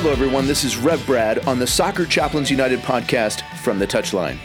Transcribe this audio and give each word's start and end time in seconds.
Hello, 0.00 0.12
everyone. 0.12 0.46
This 0.46 0.62
is 0.62 0.76
Rev 0.76 1.04
Brad 1.06 1.44
on 1.48 1.58
the 1.58 1.66
Soccer 1.66 2.06
Chaplains 2.06 2.52
United 2.52 2.78
podcast 2.82 3.42
from 3.64 3.80
the 3.80 3.86
touchline. 3.86 4.38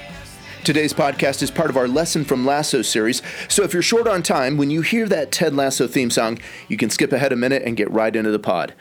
Today's 0.63 0.94
podcast 0.94 1.44
is 1.44 1.52
part 1.52 1.70
of 1.70 1.78
our 1.78 1.88
Lesson 1.88 2.26
from 2.26 2.44
Lasso 2.44 2.81
series, 2.81 3.22
so 3.49 3.62
if 3.62 3.71
you're 3.71 3.84
short 3.84 4.08
on 4.08 4.24
time, 4.24 4.58
when 4.58 4.71
you 4.71 4.81
hear 4.81 5.08
that 5.08 5.31
Ted 5.31 5.53
Lasso 5.53 5.88
theme 5.88 6.10
song, 6.10 6.39
you 6.70 6.76
can 6.76 6.89
skip 6.89 7.12
ahead 7.12 7.31
a 7.31 7.35
minute 7.35 7.62
and 7.62 7.78
get 7.78 7.92
right 7.92 8.16
into 8.16 8.31
the 8.31 8.39
pod. 8.39 8.74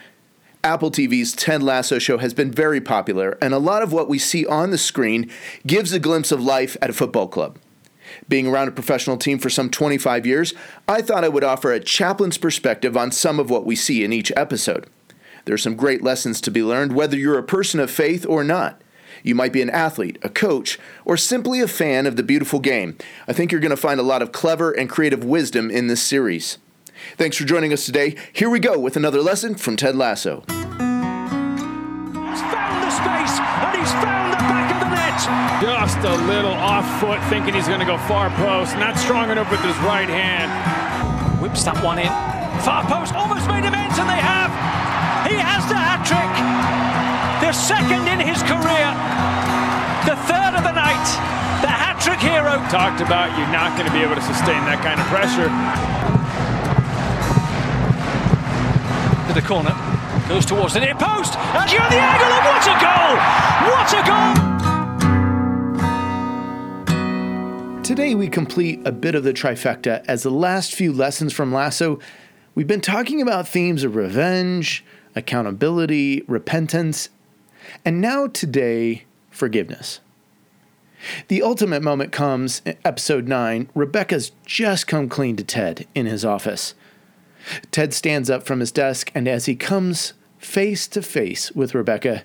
Apple 0.65 0.91
TV's 0.91 1.35
Ted 1.35 1.63
Lasso 1.63 1.99
show 1.99 2.17
has 2.17 2.33
been 2.33 2.51
very 2.51 2.81
popular, 2.81 3.37
and 3.43 3.53
a 3.53 3.59
lot 3.59 3.83
of 3.83 3.93
what 3.93 4.09
we 4.09 4.19
see 4.19 4.47
on 4.47 4.71
the 4.71 4.79
screen 4.79 5.31
gives 5.67 5.93
a 5.93 6.01
glimpse 6.01 6.33
of 6.33 6.43
life 6.43 6.79
at 6.81 6.89
a 6.89 6.95
football 6.95 7.29
club. 7.29 7.59
Being 8.31 8.47
around 8.47 8.69
a 8.69 8.73
professional 8.73 9.19
team 9.19 9.39
for 9.39 9.51
some 9.51 9.69
25 9.69 10.25
years, 10.25 10.55
I 10.89 11.03
thought 11.03 11.23
I 11.23 11.29
would 11.29 11.45
offer 11.45 11.71
a 11.71 11.81
chaplain's 11.81 12.39
perspective 12.39 12.97
on 12.97 13.13
some 13.13 13.39
of 13.39 13.51
what 13.51 13.67
we 13.67 13.77
see 13.77 14.05
in 14.05 14.13
each 14.15 14.33
episode. 14.37 14.87
There 15.45 15.55
are 15.55 15.59
some 15.59 15.75
great 15.77 16.03
lessons 16.03 16.41
to 16.43 16.51
be 16.51 16.63
learned, 16.63 16.95
whether 16.95 17.17
you're 17.17 17.39
a 17.39 17.43
person 17.43 17.81
of 17.81 17.91
faith 17.91 18.25
or 18.27 18.45
not. 18.45 18.81
You 19.23 19.35
might 19.35 19.53
be 19.53 19.63
an 19.63 19.71
athlete, 19.71 20.19
a 20.23 20.29
coach, 20.29 20.79
or 21.05 21.17
simply 21.17 21.61
a 21.61 21.69
fan 21.69 22.07
of 22.07 22.17
the 22.17 22.23
beautiful 22.23 22.61
game. 22.61 22.97
I 23.29 23.33
think 23.33 23.53
you're 23.53 23.61
going 23.61 23.71
to 23.71 23.77
find 23.77 24.01
a 24.01 24.05
lot 24.05 24.23
of 24.23 24.33
clever 24.33 24.73
and 24.73 24.89
creative 24.89 25.25
wisdom 25.25 25.71
in 25.71 25.87
this 25.87 26.03
series. 26.03 26.59
Thanks 27.17 27.37
for 27.37 27.45
joining 27.45 27.73
us 27.73 27.87
today. 27.87 28.17
Here 28.33 28.51
we 28.51 28.61
go 28.61 28.79
with 28.79 28.97
another 28.97 29.21
lesson 29.21 29.55
from 29.55 29.77
Ted 29.77 29.97
Lasso. 29.97 30.41
He's 30.47 30.49
found 32.51 32.83
the 32.83 32.91
space 32.91 33.39
and 33.39 33.79
he's 33.79 33.93
found 33.99 34.33
the 34.33 34.39
back 34.39 34.75
of 34.75 34.81
the 34.81 34.91
net. 34.95 35.19
Just 35.63 35.99
a 35.99 36.17
little 36.27 36.53
off 36.53 37.01
foot, 37.01 37.21
thinking 37.29 37.55
he's 37.55 37.69
going 37.69 37.81
to 37.81 37.87
go 37.87 37.99
far 37.99 38.31
post. 38.31 38.77
Not 38.77 38.99
strong 38.99 39.31
enough 39.31 39.51
with 39.51 39.61
his 39.61 39.77
right 39.79 40.09
hand. 40.09 40.51
Whips 41.41 41.65
that 41.65 41.83
one 41.83 41.99
in. 41.99 42.11
Far 42.63 42.85
post 42.85 43.15
almost 43.15 43.49
made 43.49 43.65
amends, 43.65 43.99
and 43.99 44.09
they 44.09 44.21
have. 44.21 44.82
He 45.33 45.41
has 45.41 45.65
the 45.65 45.81
hat 45.81 46.05
trick. 46.05 46.29
The 47.41 47.57
second 47.57 48.05
in 48.05 48.21
his 48.21 48.45
career. 48.45 48.93
The 50.05 50.13
third 50.29 50.53
of 50.61 50.63
the 50.63 50.77
night. 50.77 51.09
The 51.65 51.73
hat 51.73 51.97
trick 51.97 52.21
hero. 52.21 52.61
Talked 52.69 53.01
about 53.01 53.33
you're 53.41 53.49
not 53.49 53.73
going 53.73 53.89
to 53.89 53.95
be 53.97 54.05
able 54.05 54.13
to 54.15 54.21
sustain 54.21 54.61
that 54.69 54.85
kind 54.85 55.01
of 55.01 55.09
pressure. 55.09 55.49
To 59.25 59.33
the 59.33 59.41
corner. 59.41 59.73
Goes 60.29 60.45
towards 60.45 60.75
the 60.75 60.81
near 60.81 60.95
post. 61.01 61.33
And 61.57 61.73
you're 61.73 61.81
on 61.81 61.89
the 61.89 61.97
angle. 61.97 62.29
And 62.29 62.45
what 62.53 62.69
a 62.69 62.77
goal! 62.77 63.17
What 63.73 63.89
a 63.97 64.05
goal! 64.05 64.37
Today, 67.83 68.15
we 68.15 68.29
complete 68.29 68.81
a 68.85 68.93
bit 68.93 69.15
of 69.15 69.25
the 69.25 69.33
trifecta 69.33 70.05
as 70.07 70.25
the 70.25 70.31
last 70.31 70.75
few 70.75 70.93
lessons 70.93 71.33
from 71.33 71.55
Lasso. 71.55 71.99
We've 72.55 72.67
been 72.67 72.83
talking 72.83 73.23
about 73.23 73.49
themes 73.49 73.83
of 73.83 73.97
revenge, 73.97 74.85
accountability, 75.15 76.23
repentance, 76.27 77.09
and 77.85 78.01
now 78.01 78.27
today, 78.27 79.05
forgiveness. 79.31 80.01
The 81.29 81.43
ultimate 81.43 81.83
moment 81.83 82.13
comes 82.13 82.63
episode 82.85 83.27
9. 83.27 83.69
Rebecca's 83.75 84.33
just 84.47 84.87
come 84.87 85.09
clean 85.09 85.37
to 85.37 85.45
Ted 85.45 85.87
in 85.95 86.07
his 86.07 86.25
office. 86.25 86.75
Ted 87.73 87.93
stands 87.93 88.31
up 88.31 88.45
from 88.45 88.61
his 88.61 88.71
desk, 88.71 89.11
and 89.15 89.27
as 89.27 89.47
he 89.47 89.57
comes 89.57 90.13
face 90.39 90.87
to 90.89 91.03
face 91.03 91.51
with 91.53 91.75
Rebecca, 91.75 92.25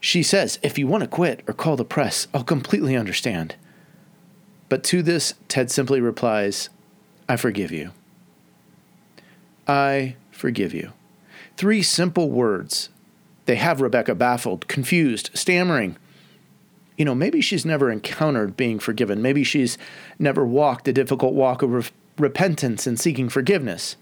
she 0.00 0.22
says, 0.22 0.58
If 0.62 0.78
you 0.78 0.86
want 0.86 1.02
to 1.02 1.08
quit 1.08 1.42
or 1.46 1.52
call 1.52 1.76
the 1.76 1.84
press, 1.84 2.26
I'll 2.32 2.44
completely 2.44 2.96
understand. 2.96 3.56
But 4.68 4.84
to 4.84 5.02
this, 5.02 5.34
Ted 5.48 5.70
simply 5.70 6.00
replies, 6.00 6.68
I 7.28 7.36
forgive 7.36 7.70
you. 7.70 7.90
I 9.66 10.16
forgive 10.30 10.72
you. 10.72 10.92
Three 11.58 11.82
simple 11.82 12.30
words. 12.30 12.88
They 13.46 13.56
have 13.56 13.80
Rebecca 13.80 14.14
baffled, 14.14 14.68
confused, 14.68 15.30
stammering. 15.34 15.96
You 16.96 17.04
know, 17.04 17.16
maybe 17.16 17.40
she's 17.40 17.66
never 17.66 17.90
encountered 17.90 18.56
being 18.56 18.78
forgiven. 18.78 19.20
Maybe 19.20 19.42
she's 19.42 19.76
never 20.20 20.46
walked 20.46 20.84
the 20.84 20.92
difficult 20.92 21.34
walk 21.34 21.62
of 21.62 21.72
re- 21.72 21.90
repentance 22.16 22.86
and 22.86 22.96
seeking 22.96 23.28
forgiveness. 23.28 23.96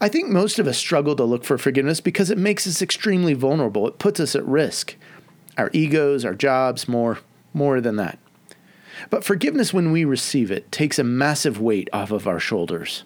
I 0.00 0.08
think 0.08 0.28
most 0.28 0.60
of 0.60 0.68
us 0.68 0.78
struggle 0.78 1.16
to 1.16 1.24
look 1.24 1.42
for 1.42 1.58
forgiveness 1.58 2.00
because 2.00 2.30
it 2.30 2.38
makes 2.38 2.64
us 2.64 2.80
extremely 2.80 3.34
vulnerable. 3.34 3.88
It 3.88 3.98
puts 3.98 4.20
us 4.20 4.36
at 4.36 4.46
risk. 4.46 4.94
Our 5.58 5.68
egos, 5.72 6.24
our 6.24 6.32
jobs, 6.32 6.86
more, 6.86 7.18
more 7.52 7.80
than 7.80 7.96
that. 7.96 8.20
But 9.10 9.24
forgiveness, 9.24 9.74
when 9.74 9.90
we 9.90 10.04
receive 10.04 10.52
it, 10.52 10.70
takes 10.70 11.00
a 11.00 11.02
massive 11.02 11.60
weight 11.60 11.90
off 11.92 12.12
of 12.12 12.28
our 12.28 12.38
shoulders. 12.38 13.02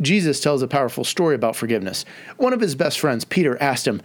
Jesus 0.00 0.40
tells 0.40 0.62
a 0.62 0.68
powerful 0.68 1.04
story 1.04 1.34
about 1.34 1.56
forgiveness. 1.56 2.04
One 2.36 2.52
of 2.52 2.60
his 2.60 2.74
best 2.74 2.98
friends, 2.98 3.24
Peter, 3.24 3.60
asked 3.60 3.86
him, 3.86 4.02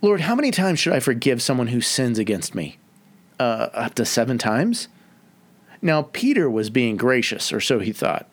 Lord, 0.00 0.22
how 0.22 0.34
many 0.34 0.50
times 0.50 0.80
should 0.80 0.92
I 0.92 1.00
forgive 1.00 1.40
someone 1.40 1.68
who 1.68 1.80
sins 1.80 2.18
against 2.18 2.54
me? 2.54 2.78
Uh, 3.38 3.68
up 3.72 3.94
to 3.94 4.04
seven 4.04 4.36
times? 4.36 4.88
Now, 5.80 6.02
Peter 6.12 6.50
was 6.50 6.70
being 6.70 6.96
gracious, 6.96 7.52
or 7.52 7.60
so 7.60 7.78
he 7.78 7.92
thought. 7.92 8.28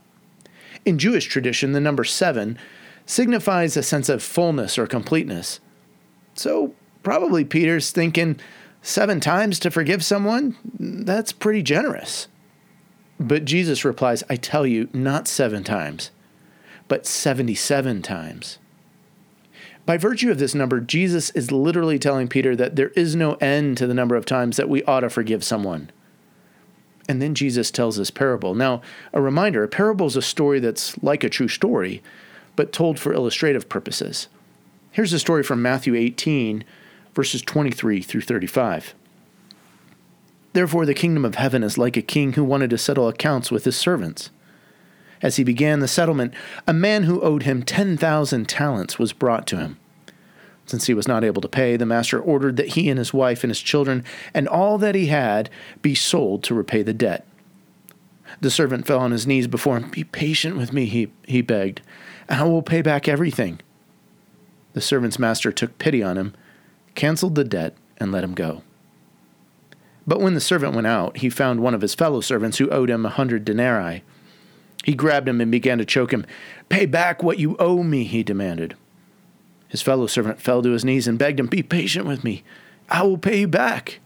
In 0.85 0.97
Jewish 0.97 1.25
tradition, 1.25 1.72
the 1.72 1.79
number 1.79 2.03
seven 2.03 2.57
signifies 3.06 3.75
a 3.75 3.84
sense 3.84 4.09
of 4.09 4.23
fullness 4.23 4.78
or 4.78 4.88
completeness. 4.88 5.59
So, 6.35 6.73
probably 7.03 7.44
Peter's 7.44 7.91
thinking 7.91 8.39
seven 8.81 9.19
times 9.19 9.59
to 9.59 9.72
forgive 9.72 10.03
someone? 10.03 10.56
That's 10.79 11.31
pretty 11.31 11.63
generous. 11.63 12.28
But 13.19 13.45
Jesus 13.45 13.84
replies, 13.84 14.23
I 14.29 14.38
tell 14.38 14.66
you, 14.66 14.89
not 14.94 15.28
seven 15.28 15.63
times 15.63 16.12
but 16.89 17.05
77 17.05 18.01
times. 18.01 18.57
By 19.85 19.97
virtue 19.97 20.29
of 20.29 20.38
this 20.38 20.53
number, 20.53 20.81
Jesus 20.81 21.29
is 21.31 21.51
literally 21.51 21.97
telling 21.97 22.27
Peter 22.27 22.55
that 22.55 22.75
there 22.75 22.89
is 22.89 23.16
no 23.16 23.35
end 23.35 23.77
to 23.77 23.88
the 23.88 23.94
number 23.94 24.16
of 24.16 24.25
times 24.25 24.57
that 24.57 24.69
we 24.69 24.83
ought 24.83 25.00
to 25.00 25.09
forgive 25.09 25.44
someone. 25.44 25.89
And 27.07 27.22
then 27.22 27.33
Jesus 27.33 27.72
tells 27.72 27.97
this 27.97 28.11
parable. 28.11 28.53
Now, 28.53 28.81
a 29.13 29.22
reminder 29.22 29.63
a 29.63 29.67
parable 29.67 30.05
is 30.05 30.16
a 30.16 30.22
story 30.22 30.59
that's 30.59 31.01
like 31.01 31.23
a 31.23 31.29
true 31.29 31.47
story, 31.47 32.03
but 32.55 32.72
told 32.72 33.00
for 33.00 33.13
illustrative 33.13 33.69
purposes. 33.69 34.27
Here's 34.91 35.13
a 35.13 35.19
story 35.19 35.41
from 35.41 35.61
Matthew 35.61 35.95
18, 35.95 36.63
verses 37.16 37.41
23 37.41 38.01
through 38.01 38.21
35. 38.21 38.94
Therefore, 40.53 40.85
the 40.85 40.94
kingdom 40.94 41.25
of 41.25 41.35
heaven 41.35 41.63
is 41.63 41.77
like 41.77 41.97
a 41.97 42.01
king 42.01 42.33
who 42.33 42.44
wanted 42.44 42.69
to 42.71 42.77
settle 42.77 43.07
accounts 43.07 43.50
with 43.50 43.66
his 43.66 43.75
servants. 43.75 44.29
As 45.22 45.35
he 45.35 45.44
began 45.44 45.80
the 45.80 45.88
settlement, 45.88 46.34
a 46.66 46.74
man 46.74 47.03
who 47.03 47.22
owed 47.22 47.44
him 47.44 47.63
10,000 47.63 48.47
talents 48.47 48.97
was 48.97 49.13
brought 49.13 49.46
to 49.47 49.57
him. 49.57 49.78
Since 50.66 50.85
he 50.85 50.94
was 50.94 51.07
not 51.07 51.24
able 51.24 51.41
to 51.41 51.47
pay, 51.47 51.78
the 51.78 51.85
master 51.85 52.19
ordered 52.19 52.56
that 52.57 52.69
he 52.69 52.90
and 52.90 53.00
his 53.00 53.13
wife 53.13 53.44
and 53.44 53.50
his 53.50 53.59
children 53.59 54.03
and 54.34 54.47
all 54.47 54.78
that 54.78 54.96
he 54.96 55.07
had 55.07 55.50
be 55.81 55.96
sold 55.96 56.44
to 56.44 56.53
repay 56.53 56.84
the 56.84 56.94
debt. 56.94 57.25
The 58.40 58.52
servant 58.52 58.85
fell 58.85 59.00
on 59.00 59.12
his 59.12 59.25
knees 59.25 59.47
before 59.47 59.78
him. 59.78 59.90
Be 59.90 60.03
patient 60.03 60.57
with 60.57 60.72
me, 60.72 60.85
he, 60.85 61.12
he 61.25 61.41
begged, 61.41 61.81
and 62.28 62.40
I 62.40 62.44
will 62.44 62.62
pay 62.62 62.81
back 62.81 63.07
everything. 63.07 63.59
The 64.74 64.81
servant's 64.81 65.18
master 65.18 65.51
took 65.51 65.80
pity 65.80 66.03
on 66.03 66.18
him, 66.18 66.36
canceled 66.94 67.36
the 67.36 67.44
debt, 67.44 67.75
and 67.97 68.12
let 68.12 68.24
him 68.24 68.36
go. 68.36 68.62
But 70.06 70.22
when 70.22 70.36
the 70.36 70.40
servant 70.40 70.75
went 70.75 70.88
out, 70.88 71.18
he 71.18 71.30
found 71.30 71.59
one 71.59 71.74
of 71.74 71.81
his 71.81 71.96
fellow 71.96 72.22
servants 72.22 72.59
who 72.59 72.69
owed 72.69 72.90
him 72.90 73.06
a 73.06 73.09
hundred 73.09 73.44
denarii. 73.44 74.03
He 74.85 74.94
grabbed 74.94 75.28
him 75.28 75.41
and 75.41 75.51
began 75.51 75.78
to 75.78 75.85
choke 75.85 76.12
him. 76.12 76.25
Pay 76.69 76.85
back 76.85 77.22
what 77.22 77.40
you 77.40 77.56
owe 77.57 77.84
me, 77.84 78.06
he 78.06 78.23
demanded. 78.23 78.75
His 79.67 79.81
fellow 79.81 80.07
servant 80.07 80.41
fell 80.41 80.62
to 80.63 80.72
his 80.72 80.85
knees 80.85 81.07
and 81.07 81.19
begged 81.19 81.40
him, 81.40 81.47
Be 81.47 81.62
patient 81.62 82.06
with 82.06 82.23
me. 82.23 82.44
I 82.89 83.03
will 83.03 83.18
pay 83.18 83.41
you 83.41 83.47
back. 83.47 84.00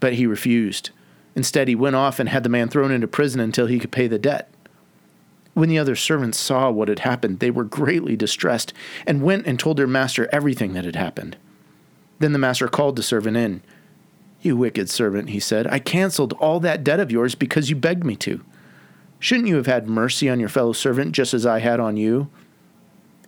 But 0.00 0.14
he 0.14 0.26
refused. 0.26 0.90
Instead, 1.36 1.68
he 1.68 1.74
went 1.74 1.96
off 1.96 2.18
and 2.18 2.28
had 2.28 2.42
the 2.42 2.48
man 2.48 2.68
thrown 2.68 2.90
into 2.90 3.06
prison 3.06 3.40
until 3.40 3.66
he 3.66 3.78
could 3.78 3.92
pay 3.92 4.08
the 4.08 4.18
debt. 4.18 4.52
When 5.54 5.68
the 5.68 5.78
other 5.78 5.96
servants 5.96 6.38
saw 6.38 6.70
what 6.70 6.88
had 6.88 7.00
happened, 7.00 7.38
they 7.38 7.50
were 7.50 7.64
greatly 7.64 8.16
distressed 8.16 8.72
and 9.06 9.22
went 9.22 9.46
and 9.46 9.58
told 9.58 9.76
their 9.76 9.86
master 9.86 10.28
everything 10.32 10.72
that 10.72 10.84
had 10.84 10.96
happened. 10.96 11.36
Then 12.18 12.32
the 12.32 12.38
master 12.38 12.68
called 12.68 12.96
the 12.96 13.02
servant 13.02 13.36
in. 13.36 13.62
You 14.40 14.56
wicked 14.56 14.90
servant, 14.90 15.30
he 15.30 15.38
said, 15.38 15.66
I 15.68 15.78
canceled 15.78 16.32
all 16.34 16.58
that 16.60 16.82
debt 16.82 17.00
of 17.00 17.12
yours 17.12 17.34
because 17.34 17.70
you 17.70 17.76
begged 17.76 18.04
me 18.04 18.16
to. 18.16 18.42
Shouldn't 19.22 19.46
you 19.46 19.54
have 19.54 19.66
had 19.66 19.88
mercy 19.88 20.28
on 20.28 20.40
your 20.40 20.48
fellow 20.48 20.72
servant 20.72 21.12
just 21.12 21.32
as 21.32 21.46
I 21.46 21.60
had 21.60 21.78
on 21.78 21.96
you? 21.96 22.28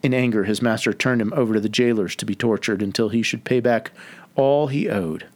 In 0.03 0.13
anger, 0.13 0.43
his 0.43 0.61
master 0.61 0.93
turned 0.93 1.23
him 1.23 1.33
over 1.37 1.55
to 1.55 1.61
the 1.61 1.69
jailers 1.69 2.17
to 2.17 2.27
be 2.27 2.35
tortured 2.35 2.83
until 2.83 3.11
he 3.11 3.23
should 3.23 3.45
pay 3.45 3.61
back 3.61 3.93
all 4.35 4.67
he 4.67 4.89
owed. 4.89 5.27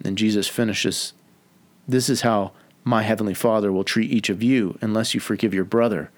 Then 0.00 0.16
Jesus 0.16 0.48
finishes 0.48 1.12
This 1.86 2.08
is 2.08 2.22
how 2.22 2.50
my 2.82 3.04
heavenly 3.04 3.34
Father 3.34 3.70
will 3.70 3.84
treat 3.84 4.10
each 4.10 4.30
of 4.30 4.42
you 4.42 4.76
unless 4.80 5.14
you 5.14 5.20
forgive 5.20 5.54
your 5.54 5.64
brother 5.64 6.10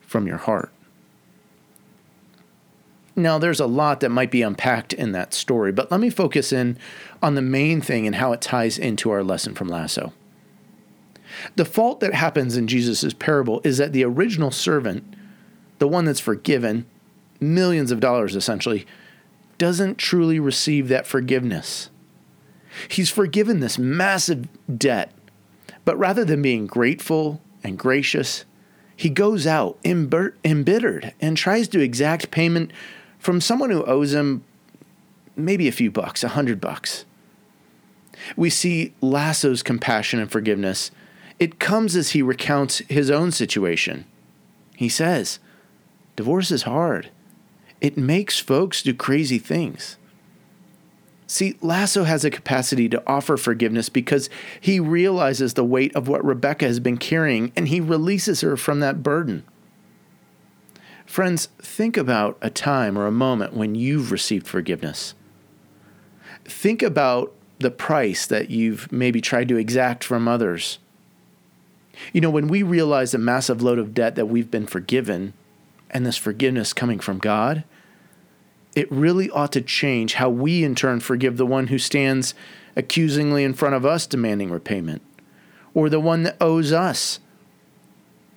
from 0.00 0.26
your 0.26 0.38
heart. 0.38 0.72
Now, 3.14 3.36
there's 3.36 3.60
a 3.60 3.66
lot 3.66 4.00
that 4.00 4.08
might 4.08 4.30
be 4.30 4.40
unpacked 4.40 4.94
in 4.94 5.12
that 5.12 5.34
story, 5.34 5.70
but 5.70 5.90
let 5.90 6.00
me 6.00 6.08
focus 6.08 6.50
in 6.50 6.78
on 7.22 7.34
the 7.34 7.42
main 7.42 7.82
thing 7.82 8.06
and 8.06 8.16
how 8.16 8.32
it 8.32 8.40
ties 8.40 8.78
into 8.78 9.10
our 9.10 9.22
lesson 9.22 9.54
from 9.54 9.68
Lasso. 9.68 10.14
The 11.56 11.64
fault 11.64 12.00
that 12.00 12.14
happens 12.14 12.56
in 12.56 12.66
Jesus' 12.66 13.12
parable 13.14 13.60
is 13.64 13.78
that 13.78 13.92
the 13.92 14.04
original 14.04 14.50
servant, 14.50 15.04
the 15.78 15.88
one 15.88 16.04
that's 16.04 16.20
forgiven, 16.20 16.86
millions 17.40 17.90
of 17.90 18.00
dollars 18.00 18.36
essentially, 18.36 18.86
doesn't 19.58 19.98
truly 19.98 20.38
receive 20.38 20.88
that 20.88 21.06
forgiveness. 21.06 21.90
He's 22.88 23.10
forgiven 23.10 23.60
this 23.60 23.78
massive 23.78 24.48
debt, 24.78 25.12
but 25.84 25.98
rather 25.98 26.24
than 26.24 26.42
being 26.42 26.66
grateful 26.66 27.40
and 27.64 27.78
gracious, 27.78 28.44
he 28.94 29.08
goes 29.10 29.46
out 29.46 29.78
embittered 29.84 31.14
and 31.20 31.36
tries 31.36 31.68
to 31.68 31.80
exact 31.80 32.30
payment 32.30 32.72
from 33.18 33.40
someone 33.40 33.70
who 33.70 33.84
owes 33.84 34.14
him 34.14 34.44
maybe 35.36 35.68
a 35.68 35.72
few 35.72 35.90
bucks, 35.90 36.24
a 36.24 36.28
hundred 36.28 36.60
bucks. 36.60 37.04
We 38.36 38.50
see 38.50 38.94
Lasso's 39.00 39.62
compassion 39.62 40.20
and 40.20 40.30
forgiveness. 40.30 40.90
It 41.38 41.58
comes 41.58 41.96
as 41.96 42.10
he 42.10 42.22
recounts 42.22 42.78
his 42.88 43.10
own 43.10 43.30
situation. 43.30 44.06
He 44.74 44.88
says, 44.88 45.38
Divorce 46.16 46.50
is 46.50 46.62
hard. 46.62 47.10
It 47.80 47.98
makes 47.98 48.38
folks 48.38 48.82
do 48.82 48.94
crazy 48.94 49.38
things. 49.38 49.98
See, 51.26 51.56
Lasso 51.60 52.04
has 52.04 52.24
a 52.24 52.30
capacity 52.30 52.88
to 52.88 53.02
offer 53.06 53.36
forgiveness 53.36 53.88
because 53.88 54.30
he 54.60 54.78
realizes 54.78 55.54
the 55.54 55.64
weight 55.64 55.94
of 55.96 56.08
what 56.08 56.24
Rebecca 56.24 56.66
has 56.66 56.80
been 56.80 56.98
carrying 56.98 57.52
and 57.56 57.68
he 57.68 57.80
releases 57.80 58.42
her 58.42 58.56
from 58.56 58.80
that 58.80 59.02
burden. 59.02 59.44
Friends, 61.04 61.48
think 61.58 61.96
about 61.96 62.38
a 62.40 62.50
time 62.50 62.96
or 62.96 63.06
a 63.06 63.12
moment 63.12 63.54
when 63.54 63.74
you've 63.74 64.12
received 64.12 64.46
forgiveness. 64.46 65.14
Think 66.44 66.82
about 66.82 67.32
the 67.58 67.70
price 67.70 68.26
that 68.26 68.50
you've 68.50 68.90
maybe 68.92 69.20
tried 69.20 69.48
to 69.48 69.56
exact 69.56 70.04
from 70.04 70.28
others. 70.28 70.78
You 72.12 72.20
know, 72.20 72.30
when 72.30 72.48
we 72.48 72.62
realize 72.62 73.12
the 73.12 73.18
massive 73.18 73.62
load 73.62 73.78
of 73.78 73.94
debt 73.94 74.14
that 74.16 74.26
we've 74.26 74.50
been 74.50 74.66
forgiven 74.66 75.32
and 75.90 76.04
this 76.04 76.16
forgiveness 76.16 76.72
coming 76.72 77.00
from 77.00 77.18
God, 77.18 77.64
it 78.74 78.90
really 78.92 79.30
ought 79.30 79.52
to 79.52 79.62
change 79.62 80.14
how 80.14 80.28
we 80.28 80.62
in 80.62 80.74
turn 80.74 81.00
forgive 81.00 81.36
the 81.36 81.46
one 81.46 81.68
who 81.68 81.78
stands 81.78 82.34
accusingly 82.76 83.42
in 83.42 83.54
front 83.54 83.74
of 83.74 83.86
us 83.86 84.06
demanding 84.06 84.50
repayment, 84.50 85.00
or 85.72 85.88
the 85.88 86.00
one 86.00 86.24
that 86.24 86.36
owes 86.40 86.72
us. 86.72 87.18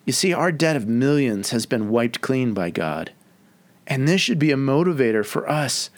You 0.06 0.13
see, 0.13 0.33
our 0.33 0.51
debt 0.51 0.75
of 0.75 0.88
millions 0.88 1.51
has 1.51 1.65
been 1.65 1.89
wiped 1.89 2.21
clean 2.21 2.53
by 2.53 2.69
God. 2.69 3.11
And 3.85 4.07
this 4.07 4.21
should 4.21 4.39
be 4.39 4.51
a 4.51 4.56
motivator 4.56 5.25
for 5.25 5.50
us 5.50 5.89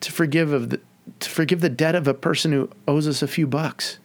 to 0.00 0.12
forgive 0.12 0.52
of 0.52 0.70
the, 0.70 0.80
to 1.20 1.30
forgive 1.30 1.60
the 1.60 1.68
debt 1.68 1.94
of 1.94 2.06
a 2.06 2.14
person 2.14 2.52
who 2.52 2.70
owes 2.86 3.08
us 3.08 3.22
a 3.22 3.28
few 3.28 3.46
bucks. 3.46 3.98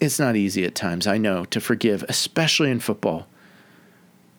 It's 0.00 0.18
not 0.18 0.34
easy 0.34 0.64
at 0.64 0.74
times, 0.74 1.06
I 1.06 1.18
know, 1.18 1.44
to 1.46 1.60
forgive, 1.60 2.02
especially 2.08 2.70
in 2.70 2.80
football. 2.80 3.26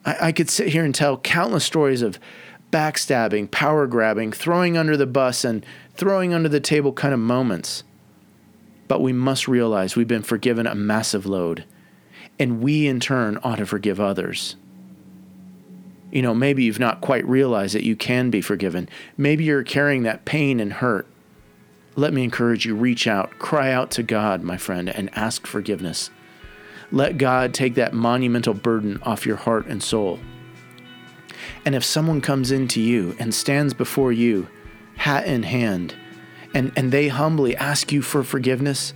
I, 0.03 0.27
I 0.27 0.31
could 0.31 0.49
sit 0.49 0.69
here 0.69 0.83
and 0.83 0.93
tell 0.93 1.17
countless 1.17 1.63
stories 1.63 2.01
of 2.01 2.19
backstabbing, 2.71 3.51
power 3.51 3.85
grabbing, 3.85 4.31
throwing 4.31 4.77
under 4.77 4.97
the 4.97 5.05
bus, 5.05 5.43
and 5.43 5.65
throwing 5.93 6.33
under 6.33 6.49
the 6.49 6.59
table 6.59 6.93
kind 6.93 7.13
of 7.13 7.19
moments. 7.19 7.83
But 8.87 9.01
we 9.01 9.13
must 9.13 9.47
realize 9.47 9.95
we've 9.95 10.07
been 10.07 10.23
forgiven 10.23 10.65
a 10.65 10.75
massive 10.75 11.25
load, 11.25 11.65
and 12.39 12.61
we 12.61 12.87
in 12.87 12.99
turn 12.99 13.37
ought 13.43 13.57
to 13.57 13.65
forgive 13.65 13.99
others. 13.99 14.55
You 16.11 16.21
know, 16.21 16.33
maybe 16.33 16.63
you've 16.63 16.79
not 16.79 17.01
quite 17.01 17.25
realized 17.25 17.75
that 17.75 17.85
you 17.85 17.95
can 17.95 18.29
be 18.29 18.41
forgiven. 18.41 18.89
Maybe 19.15 19.43
you're 19.43 19.63
carrying 19.63 20.03
that 20.03 20.25
pain 20.25 20.59
and 20.59 20.73
hurt. 20.73 21.07
Let 21.95 22.13
me 22.13 22.23
encourage 22.23 22.65
you 22.65 22.75
reach 22.75 23.05
out, 23.05 23.37
cry 23.37 23.71
out 23.71 23.91
to 23.91 24.03
God, 24.03 24.43
my 24.43 24.57
friend, 24.57 24.89
and 24.89 25.09
ask 25.15 25.45
forgiveness. 25.45 26.09
Let 26.91 27.17
God 27.17 27.53
take 27.53 27.75
that 27.75 27.93
monumental 27.93 28.53
burden 28.53 28.99
off 29.03 29.25
your 29.25 29.35
heart 29.35 29.65
and 29.67 29.83
soul. 29.83 30.19
And 31.65 31.75
if 31.75 31.83
someone 31.83 32.21
comes 32.21 32.51
into 32.51 32.79
you 32.79 33.15
and 33.19 33.33
stands 33.33 33.73
before 33.73 34.11
you, 34.11 34.47
hat 34.95 35.25
in 35.25 35.43
hand, 35.43 35.95
and, 36.53 36.71
and 36.75 36.91
they 36.91 37.07
humbly 37.07 37.55
ask 37.55 37.91
you 37.91 38.01
for 38.01 38.23
forgiveness, 38.23 38.93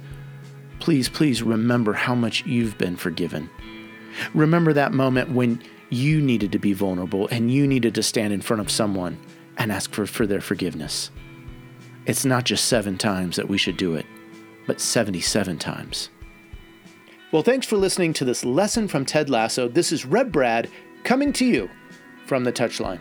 please, 0.79 1.09
please 1.09 1.43
remember 1.43 1.93
how 1.93 2.15
much 2.15 2.45
you've 2.45 2.77
been 2.77 2.95
forgiven. 2.95 3.49
Remember 4.33 4.71
that 4.73 4.93
moment 4.93 5.31
when 5.31 5.61
you 5.89 6.21
needed 6.21 6.51
to 6.53 6.59
be 6.59 6.73
vulnerable 6.73 7.27
and 7.29 7.51
you 7.51 7.67
needed 7.67 7.95
to 7.95 8.03
stand 8.03 8.33
in 8.33 8.41
front 8.41 8.61
of 8.61 8.71
someone 8.71 9.17
and 9.57 9.71
ask 9.71 9.93
for, 9.93 10.05
for 10.05 10.25
their 10.25 10.41
forgiveness. 10.41 11.11
It's 12.05 12.25
not 12.25 12.43
just 12.43 12.65
seven 12.65 12.97
times 12.97 13.35
that 13.35 13.49
we 13.49 13.57
should 13.57 13.77
do 13.77 13.95
it, 13.95 14.05
but 14.67 14.79
77 14.79 15.57
times. 15.57 16.09
Well, 17.31 17.41
thanks 17.41 17.65
for 17.65 17.77
listening 17.77 18.13
to 18.13 18.25
this 18.25 18.45
lesson 18.45 18.87
from 18.87 19.05
Ted 19.05 19.29
Lasso. 19.29 19.67
This 19.67 19.91
is 19.91 20.05
Rev 20.05 20.31
Brad 20.31 20.69
coming 21.03 21.33
to 21.33 21.45
you 21.45 21.69
from 22.25 22.43
the 22.43 22.53
touchline. 22.53 22.99